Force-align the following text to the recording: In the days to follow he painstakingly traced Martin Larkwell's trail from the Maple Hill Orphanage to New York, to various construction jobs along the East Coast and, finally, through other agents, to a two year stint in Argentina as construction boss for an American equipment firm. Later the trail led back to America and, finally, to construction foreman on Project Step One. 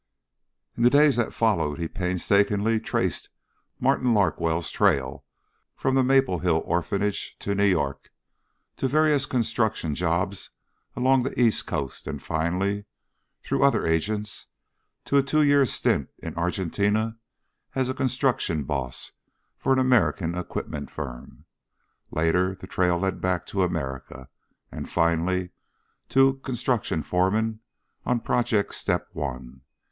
In 0.75 0.81
the 0.81 0.89
days 0.89 1.17
to 1.17 1.29
follow 1.29 1.75
he 1.75 1.87
painstakingly 1.87 2.79
traced 2.79 3.29
Martin 3.79 4.15
Larkwell's 4.15 4.71
trail 4.71 5.25
from 5.75 5.93
the 5.93 6.03
Maple 6.03 6.39
Hill 6.39 6.63
Orphanage 6.65 7.37
to 7.37 7.53
New 7.53 7.67
York, 7.67 8.09
to 8.77 8.87
various 8.87 9.27
construction 9.27 9.93
jobs 9.93 10.49
along 10.95 11.21
the 11.21 11.39
East 11.39 11.67
Coast 11.67 12.07
and, 12.07 12.19
finally, 12.19 12.85
through 13.43 13.63
other 13.63 13.85
agents, 13.85 14.47
to 15.05 15.17
a 15.17 15.21
two 15.21 15.43
year 15.43 15.67
stint 15.67 16.09
in 16.17 16.33
Argentina 16.35 17.19
as 17.75 17.93
construction 17.93 18.63
boss 18.63 19.11
for 19.55 19.71
an 19.71 19.77
American 19.77 20.33
equipment 20.35 20.89
firm. 20.89 21.45
Later 22.09 22.55
the 22.55 22.65
trail 22.65 22.97
led 22.97 23.21
back 23.21 23.45
to 23.45 23.61
America 23.61 24.29
and, 24.71 24.89
finally, 24.89 25.51
to 26.09 26.39
construction 26.39 27.03
foreman 27.03 27.59
on 28.03 28.19
Project 28.19 28.73
Step 28.73 29.07
One. 29.13 29.61